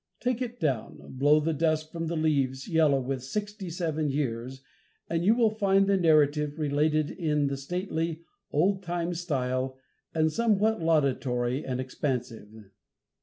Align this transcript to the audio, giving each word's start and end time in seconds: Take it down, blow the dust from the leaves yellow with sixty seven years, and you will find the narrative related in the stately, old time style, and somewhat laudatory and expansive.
Take 0.19 0.41
it 0.41 0.59
down, 0.59 0.97
blow 1.17 1.39
the 1.39 1.53
dust 1.53 1.91
from 1.91 2.07
the 2.07 2.15
leaves 2.15 2.67
yellow 2.67 2.99
with 2.99 3.21
sixty 3.23 3.69
seven 3.69 4.09
years, 4.09 4.63
and 5.07 5.23
you 5.23 5.35
will 5.35 5.51
find 5.51 5.85
the 5.85 5.95
narrative 5.95 6.57
related 6.57 7.11
in 7.11 7.45
the 7.45 7.55
stately, 7.55 8.23
old 8.49 8.81
time 8.81 9.13
style, 9.13 9.77
and 10.11 10.31
somewhat 10.33 10.81
laudatory 10.81 11.63
and 11.63 11.79
expansive. 11.79 12.49